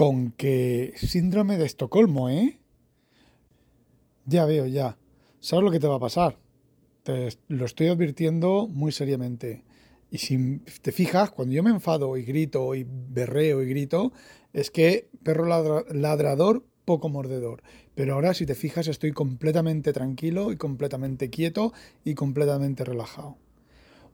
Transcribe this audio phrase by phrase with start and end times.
[0.00, 2.58] Con que síndrome de Estocolmo, ¿eh?
[4.24, 4.96] Ya veo, ya.
[5.40, 6.38] ¿Sabes lo que te va a pasar?
[7.02, 9.62] Te lo estoy advirtiendo muy seriamente.
[10.10, 14.14] Y si te fijas, cuando yo me enfado y grito y berreo y grito,
[14.54, 17.62] es que perro ladrador, poco mordedor.
[17.94, 23.36] Pero ahora, si te fijas, estoy completamente tranquilo y completamente quieto y completamente relajado.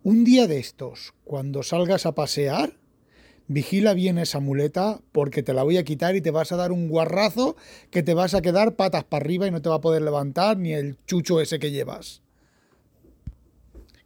[0.03, 2.77] Un día de estos, cuando salgas a pasear,
[3.49, 6.73] vigila bien esa muleta porque te la voy a quitar y te vas a dar
[6.73, 7.57] un guarrazo
[7.91, 10.57] que te vas a quedar patas para arriba y no te va a poder levantar
[10.57, 12.23] ni el chucho ese que llevas.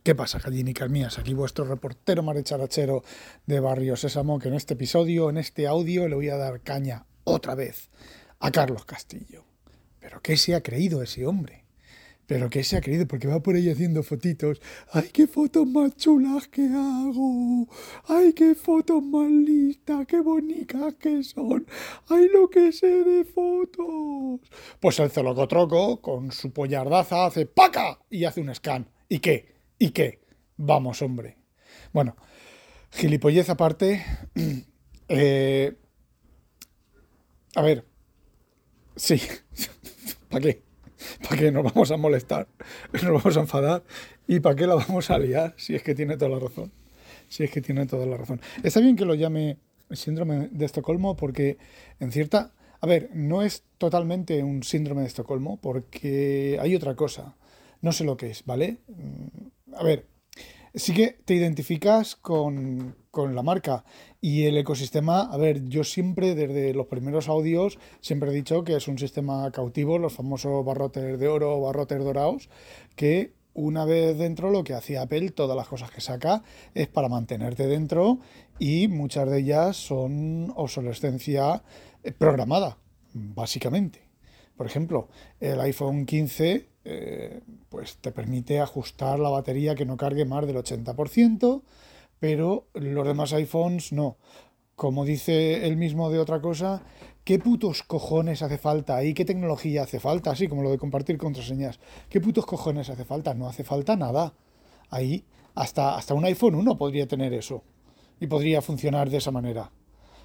[0.02, 1.19] ¿Qué pasa, gallinicas mías?
[1.19, 3.05] Aquí vuestro reportero marecharachero
[3.47, 7.04] de Barrio Sésamo, que en este episodio, en este audio, le voy a dar caña
[7.25, 7.91] otra vez
[8.38, 9.44] a Carlos Castillo.
[10.00, 11.59] ¿Pero qué se ha creído ese hombre?
[12.31, 13.09] ¿Pero qué se ha creído?
[13.09, 14.62] Porque va por ahí haciendo fotitos.
[14.92, 17.67] ¡Ay, qué fotos más chulas que hago!
[18.06, 20.06] ¡Ay, qué fotos más listas!
[20.06, 21.67] ¡Qué bonitas que son!
[22.09, 24.48] ¡Ay, lo que sé de fotos!
[24.78, 27.98] Pues el celocotroco, con su pollardaza, hace ¡paca!
[28.09, 28.89] y hace un scan.
[29.09, 29.56] ¿Y qué?
[29.77, 30.20] ¿Y qué?
[30.56, 31.37] Vamos, hombre.
[31.92, 32.15] Bueno,
[32.92, 34.06] gilipollez aparte.
[35.12, 35.77] Eh,
[37.56, 37.84] a ver.
[38.94, 39.20] Sí.
[40.28, 40.69] ¿Para qué?
[41.23, 42.48] ¿Para qué nos vamos a molestar?
[42.93, 43.83] Nos vamos a enfadar.
[44.27, 45.55] ¿Y para qué la vamos a liar?
[45.56, 46.73] Si es que tiene toda la razón.
[47.29, 48.41] Si es que tiene toda la razón.
[48.62, 49.59] Está bien que lo llame
[49.91, 51.59] síndrome de Estocolmo porque
[51.98, 52.53] en cierta...
[52.83, 57.37] A ver, no es totalmente un síndrome de Estocolmo porque hay otra cosa.
[57.83, 58.78] No sé lo que es, ¿vale?
[59.75, 60.06] a ver,
[60.75, 63.84] sí que te identificas con, la marca
[64.20, 65.22] y el ecosistema.
[65.22, 69.50] A ver, yo siempre, desde los primeros audios, siempre he dicho que es un sistema
[69.50, 72.48] cautivo, los famosos barrotes de oro o barrotes dorados,
[72.97, 76.42] que una vez dentro lo que hacía Apple, todas las cosas que saca,
[76.75, 78.20] es para mantenerte dentro
[78.59, 81.62] y muchas de ellas son obsolescencia
[82.19, 82.78] programada,
[83.12, 84.00] básicamente.
[84.56, 85.09] Por ejemplo,
[85.41, 90.56] el iPhone 15 eh, pues te permite ajustar la batería que no cargue más del
[90.56, 91.62] 80%,
[92.20, 94.16] pero los demás iPhones no.
[94.76, 96.82] Como dice él mismo de otra cosa,
[97.25, 99.12] ¿qué putos cojones hace falta ahí?
[99.14, 100.30] ¿Qué tecnología hace falta?
[100.30, 101.80] Así como lo de compartir contraseñas.
[102.09, 103.34] ¿Qué putos cojones hace falta?
[103.34, 104.34] No hace falta nada.
[104.91, 107.64] Ahí, hasta, hasta un iPhone 1 podría tener eso.
[108.20, 109.70] Y podría funcionar de esa manera.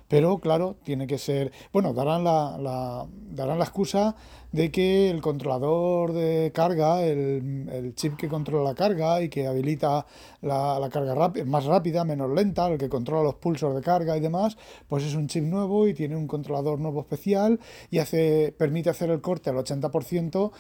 [0.08, 4.16] Pero claro, tiene que ser, bueno, darán la, darán la excusa
[4.52, 10.06] de que el controlador de carga, el, chip que controla la carga y que habilita
[10.42, 14.58] la, carga más rápida, menos lenta, el que controla los pulsos de carga y demás,
[14.88, 19.10] pues es un chip nuevo y tiene un controlador nuevo especial y hace, permite hacer
[19.10, 20.52] el corte al 80%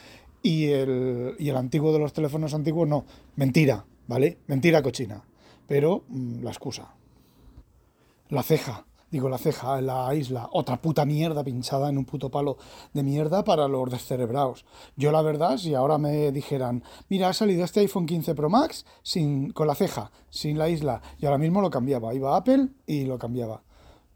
[0.42, 3.06] y el, y el antiguo de los teléfonos antiguos no.
[3.36, 4.40] Mentira, ¿vale?
[4.48, 5.24] Mentira cochina.
[5.68, 6.96] Pero mm, la excusa.
[8.30, 8.86] La ceja
[9.16, 12.58] digo la ceja, la isla, otra puta mierda pinchada en un puto palo
[12.92, 14.66] de mierda para los descerebrados.
[14.98, 18.86] Yo la verdad, si ahora me dijeran, mira, ha salido este iPhone 15 Pro Max
[19.04, 22.68] sin, con la ceja, sin la isla, y ahora mismo lo cambiaba, iba a Apple
[22.86, 23.64] y lo cambiaba.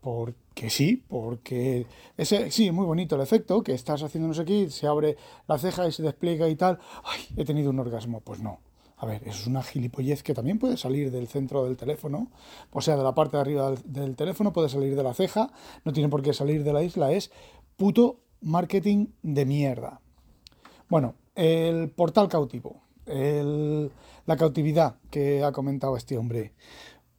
[0.02, 4.70] Porque sí, porque ese sí, muy bonito el efecto, que estás haciendo no sé qué,
[4.70, 5.16] se abre
[5.48, 6.78] la ceja y se despliega y tal.
[7.06, 8.20] Ay, he tenido un orgasmo.
[8.20, 8.60] Pues no,
[9.00, 12.30] a ver, eso es una gilipollez que también puede salir del centro del teléfono,
[12.72, 15.52] o sea, de la parte de arriba del, teléfono, puede salir de la ceja,
[15.86, 17.32] no tiene por qué salir de la isla, es
[17.78, 20.02] puto marketing de mierda.
[20.90, 26.54] Bueno, el portal cautivo, la cautividad que ha comentado este hombre,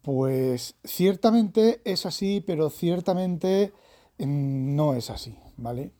[0.02, 3.72] pues ciertamente es así, pero ciertamente
[4.18, 5.92] mm, no es así, ¿vale?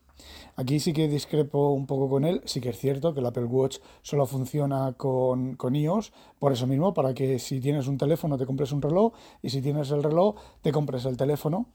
[0.55, 2.41] Aquí sí que discrepo un poco con él.
[2.45, 6.67] Sí que es cierto que el Apple Watch solo funciona con, con iOS, por eso
[6.67, 10.03] mismo, para que si tienes un teléfono te compres un reloj y si tienes el
[10.03, 11.67] reloj te compres el teléfono.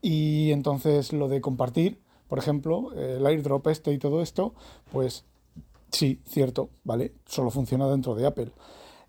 [0.00, 4.54] Y entonces lo de compartir, por ejemplo, el airdrop este y todo esto,
[4.90, 5.24] pues
[5.90, 7.14] sí, cierto, ¿vale?
[7.26, 8.52] Solo funciona dentro de Apple.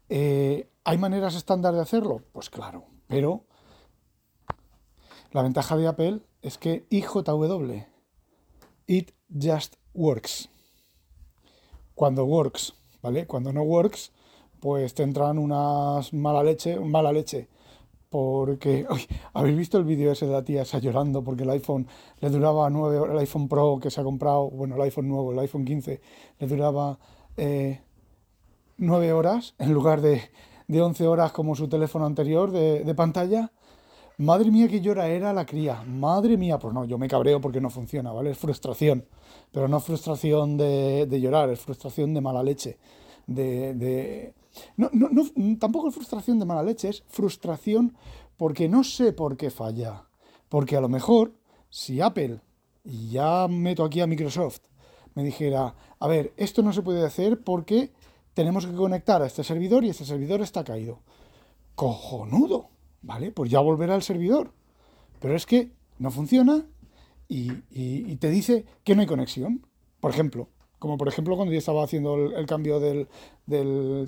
[0.09, 2.21] Eh, ¿Hay maneras estándar de hacerlo?
[2.31, 3.45] Pues claro, pero
[5.31, 7.85] la ventaja de Apple es que IJW
[8.87, 10.49] It just works.
[11.95, 13.27] Cuando works, ¿vale?
[13.27, 14.11] Cuando no works,
[14.59, 17.47] pues te entran unas mala leche, mala leche.
[18.13, 18.85] porque
[19.33, 21.87] habéis visto el vídeo ese de la tía esa llorando porque el iPhone
[22.19, 25.31] le duraba nueve horas, el iPhone Pro que se ha comprado, bueno, el iPhone nuevo,
[25.31, 25.99] el iPhone 15,
[26.37, 26.99] le duraba
[27.37, 27.81] eh,
[28.79, 30.21] horas en lugar de,
[30.67, 33.51] de 11 horas como su teléfono anterior de pantalla.
[34.17, 35.83] Madre mía, qué llora era la cría.
[35.83, 38.31] Madre mía, pues no, yo me cabreo porque no funciona, ¿vale?
[38.31, 39.05] Es frustración.
[39.51, 42.77] Pero no frustración de, llorar, es frustración de mala leche.
[43.25, 44.33] De,
[44.77, 47.95] no, no, tampoco es frustración de mala leche, es frustración
[48.37, 50.05] porque no sé por qué falla.
[50.47, 51.33] Porque a lo mejor,
[51.69, 52.39] si Apple,
[52.83, 54.59] y ya meto aquí a Microsoft,
[55.15, 57.91] me dijera, a ver, esto no se puede hacer porque
[58.35, 60.99] tenemos que conectar a este servidor y este servidor está caído.
[61.73, 62.72] Cojonudo
[63.03, 63.31] ¿vale?
[63.31, 64.51] Pues ya volverá al servidor.
[65.19, 66.65] Pero es que no funciona
[67.27, 67.51] y,
[68.15, 69.65] te dice que no hay conexión.
[69.99, 73.07] Por ejemplo, como por ejemplo cuando yo estaba haciendo el, cambio del,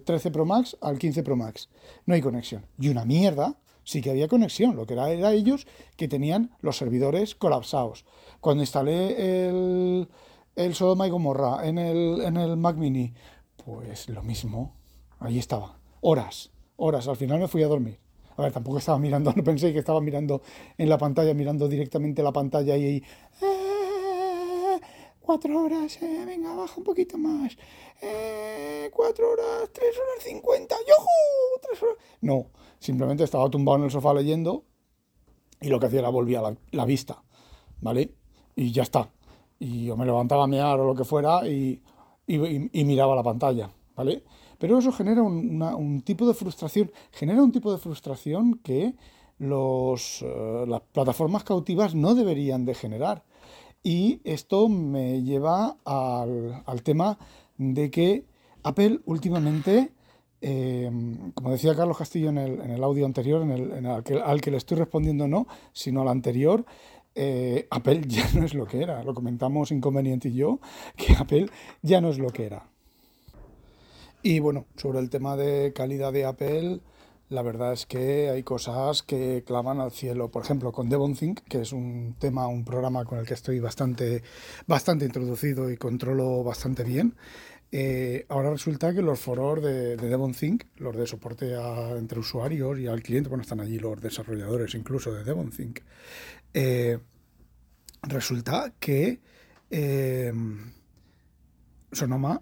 [0.03, 1.69] 13 Pro Max al 15 Pro Max.
[2.05, 2.65] No hay conexión.
[2.79, 4.75] Y una mierda, sí que había conexión.
[4.75, 8.05] Lo que era, era ellos que tenían los servidores colapsados.
[8.41, 10.09] Cuando instalé el,
[10.55, 13.13] el Sodoma y Gomorra en el, en el Mac Mini,
[13.63, 14.75] pues lo mismo.
[15.19, 15.79] Ahí estaba.
[16.01, 17.07] Horas, horas.
[17.07, 18.04] Al final me fui a dormir.
[18.37, 20.41] A ver, tampoco estaba mirando, no pensé que estaba mirando
[20.77, 23.03] en la pantalla, mirando directamente la pantalla y ahí.
[23.41, 24.79] Eh,
[25.19, 27.57] cuatro horas, eh, venga, baja un poquito más.
[28.01, 31.61] Eh, cuatro horas, tres horas cincuenta, ¡yojo!
[31.61, 31.97] Tres horas.
[32.21, 32.47] No,
[32.79, 34.63] simplemente estaba tumbado en el sofá leyendo
[35.61, 37.23] y lo que hacía era volvía la, la vista,
[37.81, 38.13] ¿vale?
[38.55, 39.09] Y ya está.
[39.57, 41.81] Y yo me levantaba a mear o lo que fuera y,
[42.27, 44.23] y miraba la pantalla, ¿vale?
[44.65, 48.95] Pero eso genera un, tipo de frustración, genera un tipo de frustración que
[49.39, 53.23] eh, las plataformas cautivas no deberían de generar.
[53.83, 57.19] Y esto me lleva al, tema
[57.59, 58.25] de que
[58.63, 59.91] Apple últimamente,
[60.41, 64.49] em, como decía Carlos Castillo en el, audio anterior, en el, al, que, al, que,
[64.49, 66.65] le estoy respondiendo no, sino al anterior,
[67.13, 69.03] eh, Apple ya no es lo que era.
[69.03, 70.59] Lo comentamos Inconveniente y yo,
[70.97, 71.51] que Apple
[71.83, 72.67] ya no es lo que era.
[74.27, 76.79] Y bueno, sobre el tema de calidad de Apple,
[77.29, 80.31] la verdad es que hay cosas que claman al cielo.
[80.31, 81.15] Por ejemplo, con Devon
[81.47, 84.23] que es un tema, un programa con el que estoy bastante,
[84.65, 87.13] bastante introducido y controlo bastante bien.
[87.71, 90.33] Eh, ahora resulta que los foros de, de Devon
[90.77, 91.53] los de soporte
[91.95, 95.51] entre usuarios y al cliente, bueno, están allí los desarrolladores incluso de Devon
[96.51, 96.97] eh,
[98.01, 99.19] resulta que
[99.69, 100.33] eh,
[101.91, 102.41] Sonoma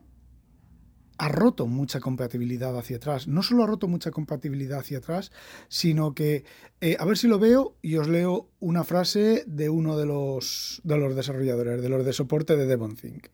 [1.24, 3.30] ha roto mucha compatibilidad hacia atrás.
[3.30, 5.32] No solo ha roto mucha compatibilidad hacia atrás,
[5.70, 6.44] sino que,
[6.82, 10.82] eh, a ver si lo veo y os leo una frase de uno de los,
[10.84, 13.28] de los desarrolladores, de los de soporte de DevonThink.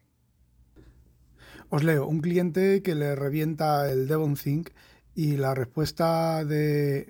[1.69, 4.69] Os leo, un cliente que le revienta el DevonThink
[5.15, 7.07] y la respuesta de...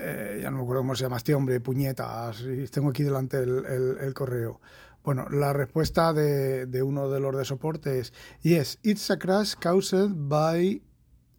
[0.00, 4.14] Eh, ya no me acuerdo cómo se llama este hombre, puñetas, tengo aquí delante el
[4.14, 4.60] correo.
[5.08, 8.12] Bueno, la respuesta de, uno de los de soporte es
[8.42, 10.82] Yes, it's a crash caused by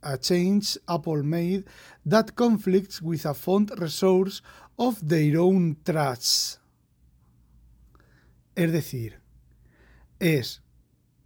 [0.02, 1.66] a change Apple made
[2.04, 4.42] that conflicts with a font resource
[4.76, 6.56] of their own trash.
[8.56, 9.22] Es decir,
[10.18, 10.64] es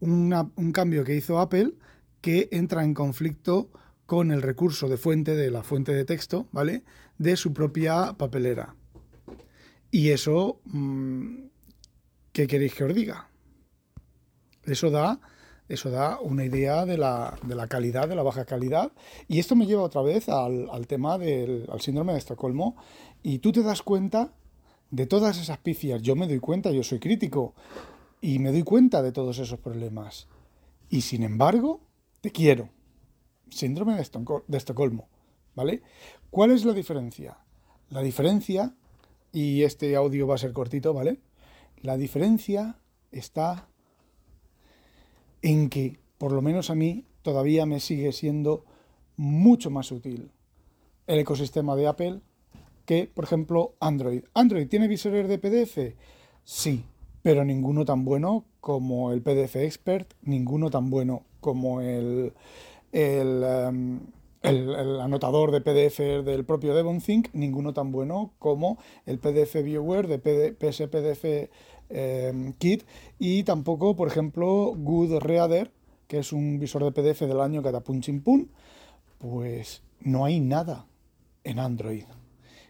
[0.02, 1.76] un cambio que hizo Apple
[2.20, 3.72] que entra en conflicto
[4.06, 6.84] con el recurso de fuente de la fuente de texto, ¿vale?
[7.18, 8.76] De su propia papelera.
[9.92, 11.53] Y eso mm,
[12.34, 13.30] ¿qué queréis que os diga?
[14.66, 15.20] Eso da,
[15.70, 17.38] eso da una idea de la,
[17.70, 18.92] calidad, de la baja calidad.
[19.28, 22.76] Y esto me lleva otra vez al, tema del síndrome de Estocolmo.
[23.22, 24.34] Y tú te das cuenta
[24.92, 26.02] de todas esas pifias.
[26.02, 27.54] Yo me doy cuenta, yo soy crítico.
[28.20, 30.28] Y me doy cuenta de todos esos problemas.
[30.90, 31.82] Y sin embargo,
[32.22, 32.70] te quiero.
[33.50, 34.10] Síndrome de,
[34.48, 35.08] de Estocolmo.
[36.30, 37.38] ¿Cuál es la diferencia?
[37.90, 38.74] La diferencia,
[39.32, 41.20] y este audio va a ser cortito, ¿vale?
[41.84, 42.78] La diferencia
[43.12, 43.68] está
[45.42, 48.64] en que, por lo menos a mí, todavía me sigue siendo
[49.18, 50.32] mucho más útil
[51.08, 52.22] el ecosistema de Apple
[52.86, 54.24] que, por ejemplo, Android.
[54.34, 55.96] ¿Android tiene visores de PDF?
[56.46, 56.86] Sí,
[57.22, 62.32] pero ninguno tan bueno como el PDF Expert, ninguno tan bueno como el,
[62.94, 64.00] el,
[64.44, 70.20] em, anotador de PDF del propio DevonThink, ninguno tan bueno como el PDF Viewer de
[70.54, 71.50] PSPDF
[71.96, 72.84] Em, kit
[73.20, 75.72] y tampoco, por ejemplo, Good Reader,
[76.08, 78.52] que es un visor de PDF del año Catapun Chimpun,
[79.20, 80.88] pues no hay nada
[81.44, 82.06] en Android.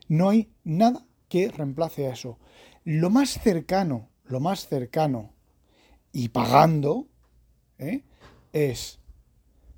[0.10, 2.38] No hay nada que reemplace a eso.
[2.84, 5.32] Lo más cercano, lo más cercano
[6.12, 7.08] y pagando
[7.78, 8.04] ¿eh?
[8.52, 9.00] es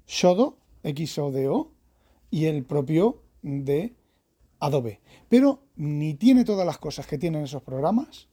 [0.07, 1.71] Shodo, XODO,
[2.35, 3.95] y el propio de
[4.59, 4.99] Adobe.
[5.29, 8.27] Pero ni tiene todas las cosas que tienen esos programas,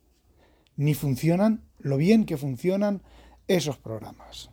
[0.74, 3.00] ni funcionan lo bien que funcionan
[3.46, 4.50] esos programas.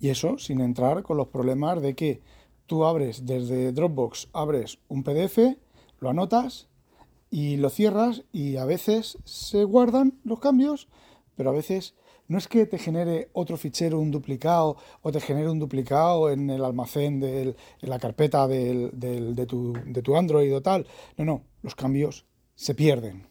[0.00, 2.22] Y eso sin entrar con los problemas de que
[2.64, 5.58] tú abres desde Dropbox, abres un PDF,
[6.00, 6.70] lo anotas
[7.28, 10.88] y lo cierras y a veces se guardan los cambios,
[11.36, 11.94] pero a veces
[12.28, 16.50] no es que te genere otro fichero, un duplicado, o te genere un duplicado en
[16.50, 20.86] el almacén, en la carpeta de, tu, Android o tal.
[21.16, 23.26] No, no, los cambios se pierden.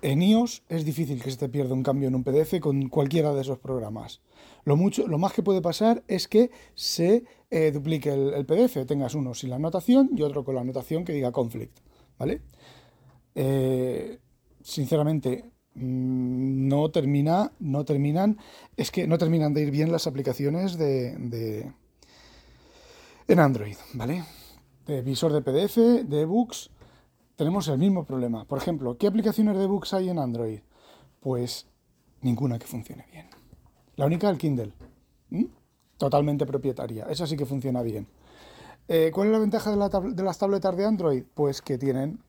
[0.00, 3.32] En iOS es difícil que se te pierda un cambio en un PDF con cualquiera
[3.34, 4.20] de esos programas.
[4.64, 9.14] Lo, mucho, lo más que puede pasar es que se eh, duplique el, PDF, tengas
[9.14, 11.78] uno sin la anotación y otro con la anotación que diga conflict.
[12.18, 12.42] ¿Vale?
[13.34, 14.18] Eh,
[14.62, 18.38] sinceramente, no termina, no terminan,
[18.76, 21.72] es que no terminan de ir bien las aplicaciones de,
[23.28, 24.24] en Android, ¿vale?
[24.86, 26.70] De visor de PDF, de ebooks
[27.36, 28.44] tenemos el mismo problema.
[28.44, 30.60] Por ejemplo, ¿qué aplicaciones de books hay en Android?
[31.20, 31.66] Pues
[32.20, 33.26] ninguna que funcione bien.
[33.96, 34.72] La única, el Kindle.
[35.96, 37.06] Totalmente propietaria.
[37.06, 38.06] Esa sí que funciona bien.
[38.88, 41.24] Eh, ¿Cuál es la ventaja de, las tabletas de Android?
[41.34, 42.20] Pues que tienen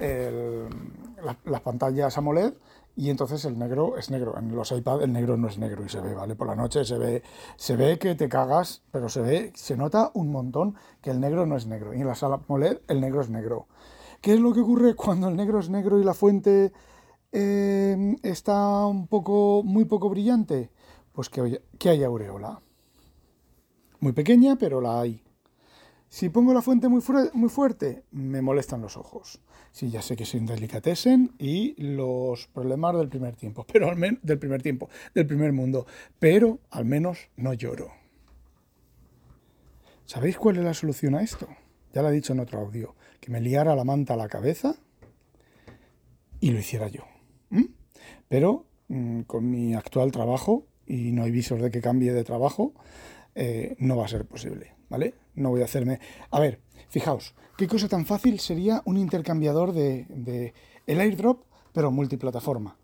[0.00, 2.54] las pantallas AMOLED
[2.96, 4.38] y entonces el negro es negro.
[4.38, 6.34] En los iPad el negro no es negro y se ve, ¿vale?
[6.34, 7.22] Por la noche se ve,
[7.56, 11.44] se ve que te cagas, pero se ve, se nota un montón que el negro
[11.44, 11.92] no es negro.
[11.92, 13.66] Y en la sala AMOLED el negro es negro.
[14.22, 16.72] ¿Qué es lo que ocurre cuando el negro es negro y la fuente
[17.32, 20.70] eh, está un poco, muy poco brillante?
[21.12, 22.60] Pues que, que hay aureola.
[24.00, 25.25] Muy pequeña, pero la hay.
[26.08, 29.40] Si pongo la fuente muy, fuerte, me molestan los ojos.
[29.72, 33.96] Sí, ya sé que soy un delicatessen y los problemas del primer tiempo, pero al
[33.96, 35.86] menos del primer tiempo, del primer mundo,
[36.18, 37.90] pero al menos no lloro.
[40.04, 41.48] ¿Sabéis cuál es la solución a esto?
[41.92, 44.76] Ya lo he dicho en otro audio, que me liara la manta a la cabeza
[46.40, 47.02] y lo hiciera yo.
[48.28, 52.74] Pero mm, con mi actual trabajo, y no hay visos de que cambie de trabajo,
[53.34, 54.76] eh, no va a ser posible.
[54.88, 55.14] ¿vale?
[55.36, 56.00] No voy a hacerme...
[56.30, 60.54] A ver, fijaos, qué cosa tan fácil sería un intercambiador de,
[60.86, 62.76] el airdrop, pero multiplataforma.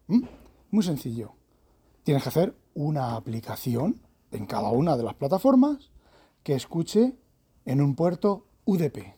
[0.71, 1.33] Muy sencillo.
[2.05, 5.91] Tienes que hacer una aplicación en cada una de las plataformas
[6.43, 7.17] que escuche
[7.65, 9.15] en un puerto UDP.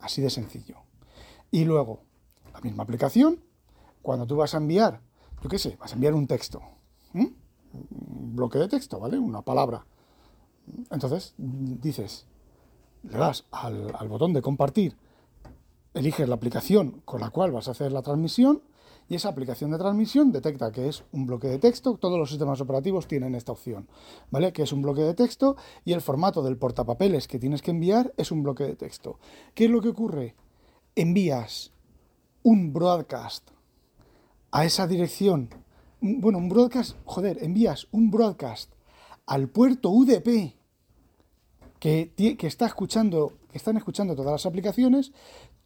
[0.00, 0.78] Así de sencillo.
[1.50, 2.04] Y luego,
[2.52, 3.40] la misma aplicación,
[4.02, 5.00] cuando tú vas a enviar,
[5.42, 6.62] yo qué sé, vas a enviar un texto,
[7.12, 9.18] un bloque de texto, ¿vale?
[9.18, 9.84] Una palabra.
[10.90, 12.26] Entonces dices,
[13.02, 14.96] le das al, botón de compartir,
[15.94, 18.62] eliges la aplicación con la cual vas a hacer la transmisión
[19.08, 22.60] y esa aplicación de transmisión detecta que es un bloque de texto, todos los sistemas
[22.60, 23.88] operativos tienen esta opción,
[24.30, 24.52] ¿vale?
[24.52, 28.14] Que es un bloque de texto y el formato del portapapeles que tienes que enviar
[28.16, 29.18] es un bloque de texto.
[29.54, 30.36] ¿Qué es lo que ocurre?
[30.94, 31.72] Envías
[32.42, 33.50] un broadcast
[34.52, 35.48] a esa dirección,
[36.00, 38.72] bueno, un broadcast, joder, envías un broadcast
[39.30, 40.56] al puerto UDP
[41.78, 45.12] que, está escuchando, que están escuchando todas las aplicaciones,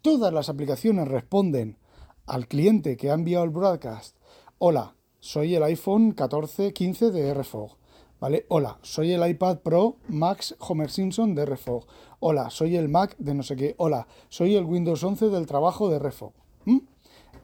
[0.03, 1.79] todas las aplicaciones responden
[2.27, 4.19] al cliente que ha enviado el broadcast.
[4.59, 7.79] Hola, soy el iPhone 14, 15 de RFOG.
[8.21, 8.45] ¿Vale?
[8.51, 11.87] Hola, soy el iPad Pro Max Homer Simpson de RFOG.
[12.21, 13.75] Hola, soy el Mac de no sé qué.
[13.79, 16.35] Hola, soy el Windows 11 del trabajo de RFOG.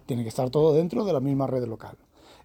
[0.05, 1.97] Tiene que estar todo dentro de la misma red local.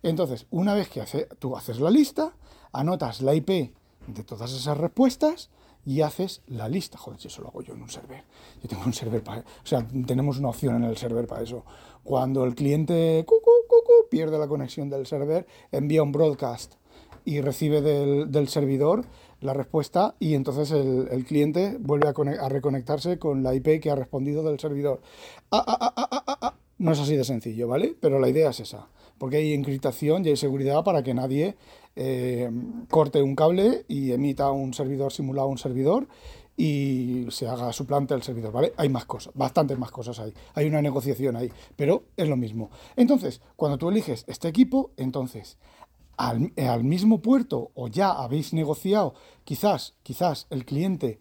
[0.06, 1.02] Entonces, una vez que
[1.40, 2.34] tú haces la lista,
[2.72, 3.74] anotas la IP
[4.06, 5.50] de todas esas respuestas
[5.84, 7.00] y haces la lista.
[7.00, 8.24] Joder, si eso lo hago yo en un server.
[8.62, 9.40] Yo tengo un server para...
[9.40, 11.66] O sea, tenemos una opción en el server para eso.
[12.04, 16.76] Cuando el cliente cucu, cucu, pierde la conexión del server, envía un broadcast
[17.24, 19.06] y recibe del, servidor
[19.42, 24.44] la respuesta y entonces el, cliente vuelve a, reconectarse con la IP que ha respondido
[24.44, 25.02] del servidor.
[25.50, 27.96] Ah, ah, ah, no es así de sencillo, ¿vale?
[28.00, 31.56] Pero la idea es esa, porque hay encriptación y hay seguridad para que nadie
[31.96, 32.50] eh,
[32.90, 36.08] corte un cable y emita un servidor simulado un servidor
[36.58, 38.74] y se haga suplante el servidor, ¿vale?
[38.78, 40.34] Hay más cosas, bastantes más cosas ahí.
[40.54, 42.70] Hay una negociación ahí, pero es lo mismo.
[42.96, 45.58] Entonces, cuando tú eliges este equipo, entonces
[46.18, 51.20] al, al mismo puerto o ya habéis negociado, quizás, quizás el cliente,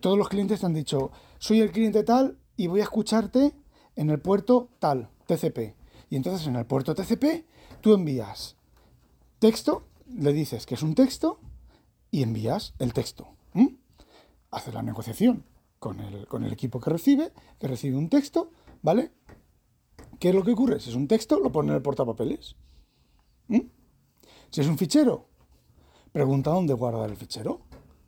[0.00, 3.52] todos los clientes te han dicho, soy el cliente tal y voy a escucharte
[3.96, 5.79] en el puerto tal, TCP.
[6.10, 7.46] Y entonces en el puerto TCP
[7.80, 8.56] tú envías
[9.40, 11.40] texto le dices que es un texto
[12.10, 13.28] y envías el texto.
[14.52, 15.44] Haces la negociación
[15.78, 18.50] con el, con el, equipo que recibe, que recibe un texto,
[18.82, 19.12] ¿vale?
[20.18, 20.80] ¿Qué es lo que ocurre?
[20.80, 22.56] Si es un texto, lo pone en el portapapeles.
[24.50, 25.28] Si es un fichero,
[26.10, 27.60] pregunta dónde guardar el fichero.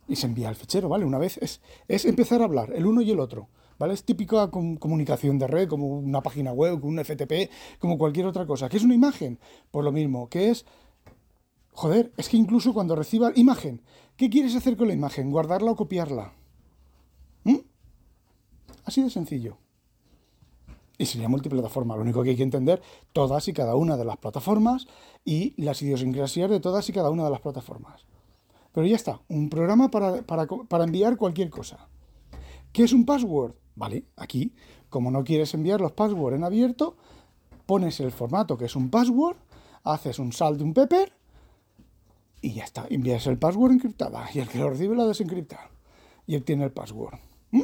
[0.05, 1.05] y se envía el fichero, ¿vale?
[1.05, 3.47] Una vez es, es empezar a hablar, el uno y el otro.
[3.79, 3.93] ¿Vale?
[3.93, 7.49] Es típica comunicación de red, como una página web, como un FTP,
[7.79, 8.69] como cualquier otra cosa.
[8.69, 9.39] ¿Qué es una imagen?
[9.71, 10.65] Pues lo mismo, que es
[11.73, 13.81] Joder, es que incluso cuando reciba imagen,
[14.15, 15.31] ¿qué quieres hacer con la imagen?
[15.31, 16.33] ¿Guardarla o copiarla?
[17.43, 17.57] ¿Mm?
[18.85, 19.57] Así de sencillo.
[20.97, 21.95] Y sería multiplataforma.
[21.95, 24.85] Lo único que hay que entender todas y cada una de las plataformas
[25.25, 28.05] y las idiosincrasias de todas y cada una de las plataformas.
[28.71, 31.89] Pero ya está, un programa para, para enviar cualquier cosa.
[32.71, 33.55] ¿Qué es un password?
[33.75, 34.53] Vale, aquí,
[34.89, 36.95] como no quieres enviar los passwords en abierto,
[37.65, 39.37] pones el formato que es un password,
[39.83, 41.13] haces un salt de un pepper
[42.43, 42.85] y ya está.
[42.89, 45.71] Envías el password encriptada y el que lo recibe lo desencripta.
[46.27, 47.17] Y obtiene el password.
[47.51, 47.63] ¿Mm?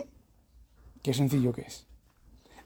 [1.02, 1.86] Qué sencillo que es.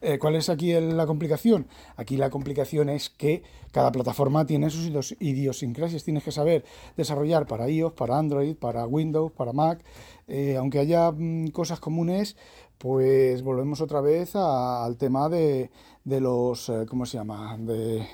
[0.05, 1.65] Eh, ¿Cuál es aquí la complicación?
[1.95, 6.03] Aquí la complicación es que cada plataforma tiene sus idiosincrasias.
[6.03, 6.65] Tienes que saber
[6.97, 9.81] desarrollar para iOS, para Android, para Windows, para Mac.
[10.27, 12.35] Eh, aunque haya mm, cosas comunes,
[12.83, 15.71] pues volvemos otra vez al tema de,
[16.03, 17.55] los, eh, ¿cómo se llama?
[17.57, 18.05] De,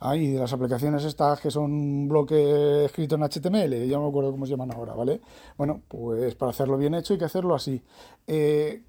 [0.00, 4.08] Ay, de las aplicaciones estas que son un bloque escrito en HTML, ya no me
[4.08, 5.20] acuerdo cómo se llaman ahora, ¿vale?
[5.56, 7.80] Bueno, pues para hacerlo bien hecho hay que hacerlo así.
[8.26, 8.82] Eh,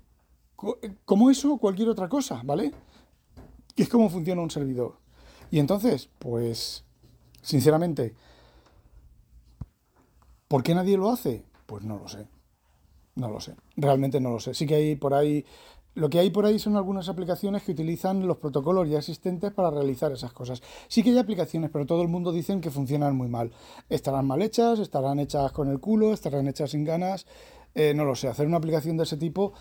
[1.05, 2.71] como eso, cualquier otra cosa, ¿vale?
[3.75, 4.95] Que es cómo funciona un servidor.
[5.51, 6.85] Y entonces, pues,
[7.43, 8.15] sinceramente,
[10.47, 11.45] ¿por qué nadie lo hace?
[11.67, 12.27] Pues no lo sé.
[13.17, 13.55] No lo sé.
[13.75, 14.53] Realmente no lo sé.
[14.53, 15.43] Sí que hay por ahí
[15.95, 19.71] lo que hay por ahí son algunas aplicaciones que utilizan los protocolos ya existentes para
[19.71, 20.61] realizar esas cosas.
[20.87, 23.51] Sí que hay aplicaciones, pero todo el mundo dice que funcionan muy mal.
[23.89, 27.25] Estarán mal hechas, estarán hechas con el culo, estarán hechas sin ganas.
[27.73, 29.53] Eh, no lo sé, hacer una aplicación de ese tipo,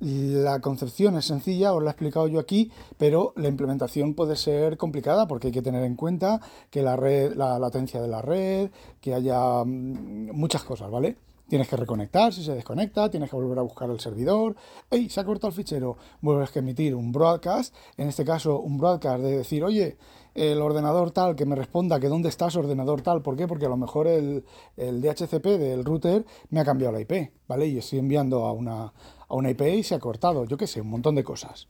[0.00, 4.76] la concepción es sencilla, os la he explicado yo aquí, pero la implementación puede ser
[4.76, 8.70] complicada porque hay que tener en cuenta que la red, la latencia de la red,
[9.00, 11.16] que haya mm, muchas cosas, ¿vale?
[11.48, 14.54] Tienes que reconectar, si se desconecta, tienes que volver a buscar el servidor.
[14.90, 15.08] ¡Ey!
[15.08, 15.96] Se ha cortado el fichero.
[16.20, 19.96] Vuelves a emitir un broadcast, en este caso un broadcast de decir, oye,
[20.34, 23.22] el ordenador tal que me responda que dónde estás ordenador tal.
[23.22, 23.48] ¿Por qué?
[23.48, 24.44] Porque a lo mejor el,
[24.76, 27.66] DHCP del router me ha cambiado la IP, ¿vale?
[27.66, 28.92] Y estoy enviando a una,
[29.28, 30.44] a una IP y se ha cortado.
[30.44, 31.66] Yo qué sé, un montón de cosas.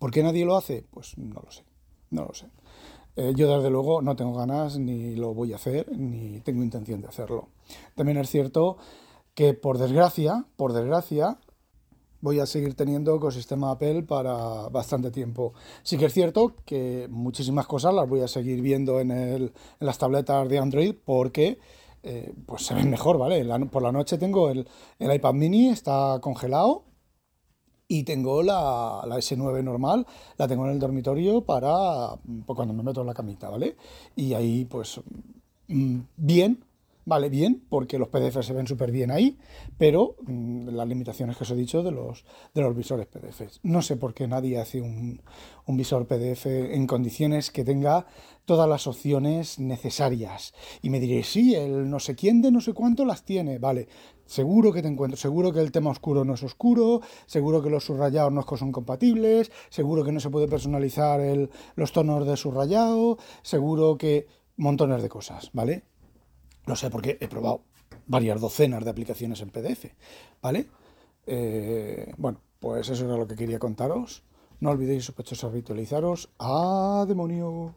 [0.00, 0.84] ¿Por qué nadie lo hace?
[0.90, 1.64] Pues no lo sé.
[2.10, 2.46] No lo sé.
[3.20, 7.02] Eh, yo desde luego no tengo ganas, ni lo voy a hacer, ni tengo intención
[7.02, 7.48] de hacerlo.
[7.94, 8.78] También es cierto
[9.34, 11.36] que por desgracia, por desgracia,
[12.22, 15.52] voy a seguir teniendo ecosistema Apple para bastante tiempo.
[15.82, 19.86] Sí que es cierto que muchísimas cosas las voy a seguir viendo en, el, en
[19.86, 21.58] las tabletas de Android porque
[22.02, 23.44] eh, pues se ven mejor, ¿vale?
[23.66, 24.66] por la noche tengo el,
[24.98, 26.84] el iPad mini, está congelado
[27.90, 30.06] y tengo la, S9 normal,
[30.38, 32.14] la tengo en el dormitorio para
[32.46, 33.76] pues, cuando me meto en la camita, ¿vale?
[34.14, 35.00] Y ahí, pues,
[35.66, 36.64] mm, bien,
[37.04, 39.38] vale, bien, porque los PDF se ven súper bien ahí,
[39.78, 43.58] pero mm, las limitaciones que os he dicho de los, de los visores PDF.
[43.62, 45.22] No sé por qué nadie hace un,
[45.66, 48.06] un visor PDF en condiciones que tenga
[48.44, 50.54] todas las opciones necesarias.
[50.82, 53.88] Y me diréis, sí, el no sé quién de no sé cuánto las tiene, vale.
[54.26, 57.84] Seguro que te encuentro, seguro que el tema oscuro no es oscuro, seguro que los
[57.84, 63.18] subrayados no son compatibles, seguro que no se puede personalizar el, los tonos de subrayado,
[63.42, 65.84] seguro que montones de cosas, ¿vale?
[66.66, 67.62] Lo sé porque he probado
[68.06, 69.86] varias docenas de aplicaciones en PDF,
[70.42, 70.68] ¿vale?
[71.26, 74.22] Eh, bueno, pues eso era lo que quería contaros.
[74.60, 76.30] No olvidéis, sospechosos, habitualizaros.
[76.38, 77.74] ¡A demonio!